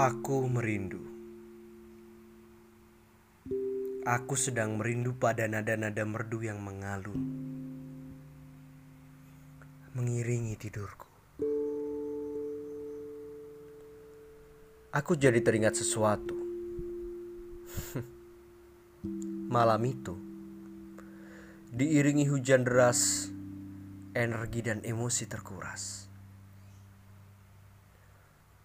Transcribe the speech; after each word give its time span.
Aku 0.00 0.48
merindu. 0.48 0.96
Aku 4.08 4.32
sedang 4.32 4.80
merindu 4.80 5.12
pada 5.12 5.44
nada-nada 5.44 6.08
merdu 6.08 6.40
yang 6.40 6.56
mengalun, 6.56 7.20
mengiringi 9.92 10.56
tidurku. 10.56 11.04
Aku 14.88 15.20
jadi 15.20 15.36
teringat 15.44 15.76
sesuatu. 15.76 16.32
Malam 19.52 19.84
itu, 19.84 20.16
diiringi 21.76 22.24
hujan 22.24 22.64
deras, 22.64 23.28
energi 24.16 24.64
dan 24.64 24.80
emosi 24.80 25.28
terkuras. 25.28 26.09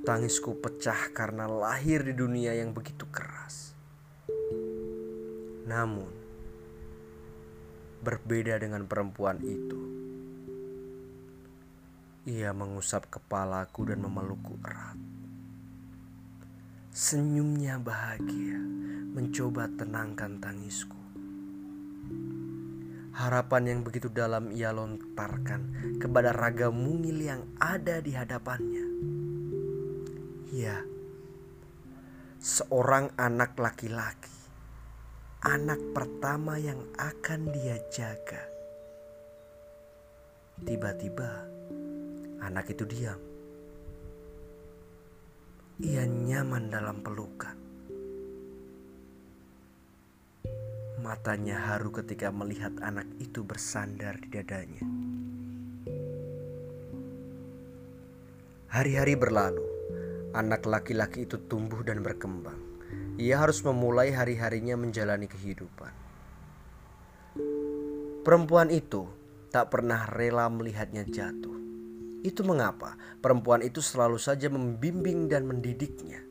Tangisku 0.00 0.56
pecah 0.56 1.12
karena 1.12 1.44
lahir 1.44 2.00
di 2.00 2.16
dunia 2.16 2.56
yang 2.56 2.72
begitu 2.72 3.04
keras. 3.12 3.76
Namun, 5.68 6.08
berbeda 8.00 8.56
dengan 8.56 8.88
perempuan 8.88 9.36
itu. 9.44 9.76
Ia 12.24 12.56
mengusap 12.56 13.12
kepalaku 13.12 13.92
dan 13.92 14.00
memelukku 14.00 14.56
erat. 14.64 14.96
Senyumnya 16.96 17.76
bahagia, 17.76 18.56
mencoba 19.12 19.68
tenangkan 19.68 20.40
tangisku. 20.40 20.96
Harapan 23.20 23.62
yang 23.68 23.80
begitu 23.84 24.08
dalam 24.08 24.48
ia 24.48 24.72
lontarkan 24.72 25.92
kepada 26.00 26.32
raga 26.32 26.72
mungil 26.72 27.20
yang 27.20 27.44
ada 27.60 28.00
di 28.00 28.16
hadapannya. 28.16 29.19
Ya, 30.50 30.82
seorang 32.42 33.14
anak 33.14 33.54
laki-laki, 33.54 34.34
anak 35.46 35.78
pertama 35.94 36.58
yang 36.58 36.90
akan 36.98 37.54
dia 37.54 37.78
jaga. 37.86 38.50
Tiba-tiba, 40.58 41.46
anak 42.42 42.66
itu 42.66 42.82
diam. 42.82 43.22
Ia 45.86 46.02
nyaman 46.10 46.66
dalam 46.66 46.98
pelukan. 46.98 47.54
Matanya 50.98 51.62
haru 51.62 51.94
ketika 51.94 52.34
melihat 52.34 52.74
anak 52.82 53.06
itu 53.22 53.46
bersandar 53.46 54.18
di 54.18 54.34
dadanya. 54.34 54.82
Hari-hari 58.66 59.14
berlalu. 59.14 59.69
Anak 60.30 60.62
laki-laki 60.62 61.26
itu 61.26 61.42
tumbuh 61.50 61.82
dan 61.82 62.06
berkembang. 62.06 62.58
Ia 63.18 63.42
harus 63.42 63.66
memulai 63.66 64.14
hari-harinya 64.14 64.78
menjalani 64.78 65.26
kehidupan. 65.26 65.90
Perempuan 68.22 68.70
itu 68.70 69.10
tak 69.50 69.74
pernah 69.74 70.06
rela 70.06 70.46
melihatnya 70.46 71.02
jatuh. 71.02 71.58
Itu 72.22 72.46
mengapa 72.46 72.94
perempuan 73.18 73.66
itu 73.66 73.82
selalu 73.82 74.22
saja 74.22 74.46
membimbing 74.46 75.26
dan 75.26 75.50
mendidiknya. 75.50 76.22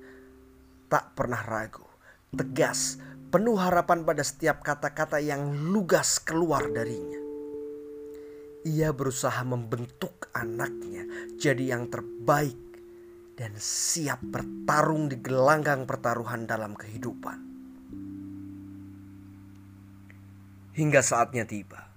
Tak 0.87 1.19
pernah 1.19 1.43
ragu, 1.43 1.83
tegas, 2.31 3.03
penuh 3.35 3.59
harapan 3.59 4.07
pada 4.07 4.23
setiap 4.23 4.63
kata-kata 4.63 5.19
yang 5.19 5.75
lugas 5.75 6.23
keluar 6.23 6.71
darinya. 6.71 7.19
Ia 8.63 8.95
berusaha 8.95 9.43
membentuk 9.43 10.31
anaknya 10.31 11.03
jadi 11.35 11.75
yang 11.75 11.91
terbaik 11.91 12.68
dan 13.39 13.55
siap 13.55 14.19
bertarung 14.19 15.07
di 15.07 15.15
gelanggang 15.23 15.87
pertaruhan 15.87 16.43
dalam 16.43 16.75
kehidupan. 16.75 17.39
Hingga 20.75 20.99
saatnya 20.99 21.47
tiba, 21.47 21.87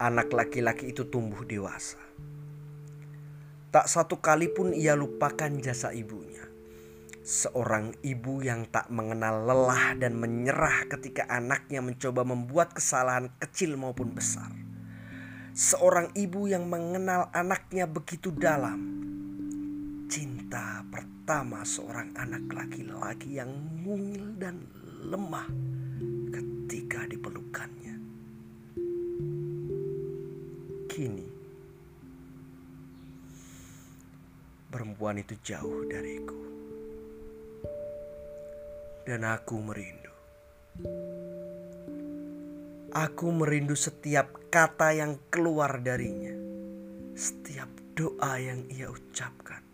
anak 0.00 0.32
laki-laki 0.32 0.88
itu 0.96 1.04
tumbuh 1.12 1.44
dewasa. 1.44 2.00
Tak 3.68 3.84
satu 3.92 4.24
kali 4.24 4.48
pun 4.48 4.72
ia 4.72 4.96
lupakan 4.96 5.52
jasa 5.60 5.92
ibunya. 5.92 6.48
Seorang 7.28 7.92
ibu 8.00 8.40
yang 8.40 8.64
tak 8.72 8.88
mengenal 8.88 9.44
lelah 9.44 9.92
dan 10.00 10.16
menyerah 10.16 10.88
ketika 10.88 11.28
anaknya 11.28 11.84
mencoba 11.84 12.24
membuat 12.24 12.72
kesalahan 12.72 13.28
kecil 13.36 13.76
maupun 13.76 14.16
besar. 14.16 14.48
Seorang 15.52 16.16
ibu 16.16 16.48
yang 16.48 16.72
mengenal 16.72 17.28
anaknya 17.36 17.84
begitu 17.84 18.32
dalam 18.32 19.07
cinta 20.08 20.80
pertama 20.88 21.68
seorang 21.68 22.16
anak 22.16 22.48
laki-laki 22.48 23.36
yang 23.36 23.52
mungil 23.84 24.40
dan 24.40 24.64
lemah 25.04 25.44
ketika 26.32 27.04
dipelukannya. 27.04 27.92
Kini, 30.88 31.28
perempuan 34.72 35.20
itu 35.20 35.36
jauh 35.44 35.84
dariku, 35.84 36.40
dan 39.04 39.28
aku 39.28 39.60
merindu. 39.60 40.12
Aku 42.96 43.28
merindu 43.28 43.76
setiap 43.76 44.48
kata 44.48 44.96
yang 44.96 45.20
keluar 45.28 45.84
darinya, 45.84 46.32
setiap 47.12 47.68
doa 47.92 48.40
yang 48.40 48.64
ia 48.72 48.88
ucapkan 48.88 49.67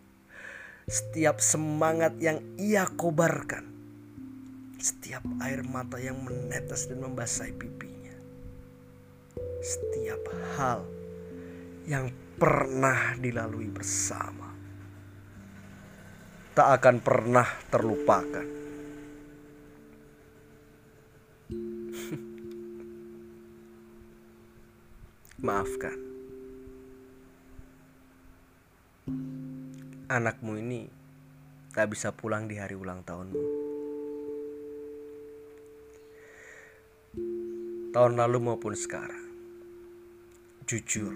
setiap 0.84 1.40
semangat 1.40 2.12
yang 2.20 2.44
ia 2.60 2.84
kobarkan, 2.84 3.64
setiap 4.76 5.24
air 5.40 5.64
mata 5.64 5.96
yang 5.96 6.20
menetes 6.20 6.92
dan 6.92 7.00
membasahi 7.00 7.56
pipinya, 7.56 8.12
setiap 9.64 10.20
hal 10.56 10.84
yang 11.88 12.12
pernah 12.36 13.16
dilalui 13.16 13.72
bersama 13.72 14.44
tak 16.54 16.78
akan 16.78 17.02
pernah 17.02 17.50
terlupakan. 17.66 18.46
Maafkan. 25.44 26.13
Anakmu 30.08 30.60
ini 30.60 30.84
tak 31.72 31.90
bisa 31.96 32.12
pulang 32.12 32.44
di 32.44 32.60
hari 32.60 32.76
ulang 32.76 33.00
tahunmu. 33.02 33.42
Tahun 37.94 38.14
lalu 38.18 38.38
maupun 38.42 38.74
sekarang, 38.74 39.24
jujur, 40.66 41.14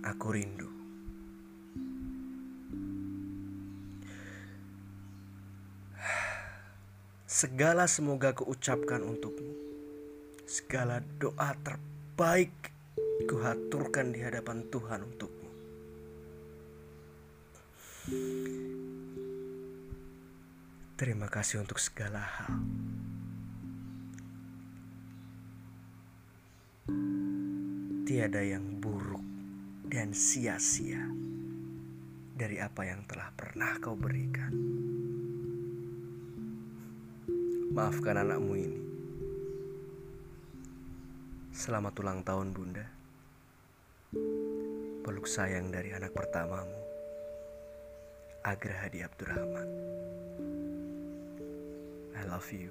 aku 0.00 0.26
rindu. 0.32 0.68
Segala 7.30 7.86
semoga 7.86 8.34
kuucapkan 8.34 9.00
untukmu. 9.06 9.54
Segala 10.50 10.98
doa 11.20 11.54
terbaik 11.62 12.52
kuhaturkan 13.28 14.10
di 14.10 14.20
hadapan 14.24 14.66
Tuhan 14.66 15.06
untukmu. 15.06 15.39
Terima 21.00 21.32
kasih 21.32 21.64
untuk 21.64 21.80
segala 21.80 22.20
hal. 22.20 22.60
Tiada 28.04 28.44
yang 28.44 28.82
buruk 28.82 29.24
dan 29.88 30.12
sia-sia 30.12 31.00
dari 32.36 32.60
apa 32.60 32.84
yang 32.84 33.06
telah 33.08 33.32
pernah 33.32 33.80
kau 33.80 33.96
berikan. 33.96 34.52
Maafkan 37.70 38.20
anakmu 38.20 38.54
ini. 38.58 38.82
Selamat 41.54 41.96
ulang 42.02 42.20
tahun, 42.26 42.52
Bunda. 42.52 42.86
Peluk 45.00 45.24
sayang 45.24 45.72
dari 45.72 45.94
anak 45.94 46.12
pertamamu. 46.12 46.89
Agra 48.44 48.72
Hadi 48.72 49.02
Abdurrahman. 49.02 49.68
I 52.16 52.24
love 52.24 52.52
you. 52.52 52.70